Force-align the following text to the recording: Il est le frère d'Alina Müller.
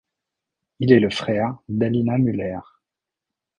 Il 0.79 0.91
est 0.93 0.99
le 0.99 1.11
frère 1.11 1.59
d'Alina 1.69 2.17
Müller. 2.17 2.57